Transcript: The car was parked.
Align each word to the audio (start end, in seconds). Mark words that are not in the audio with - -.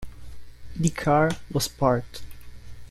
The 0.75 0.89
car 0.89 1.29
was 1.51 1.67
parked. 1.67 2.23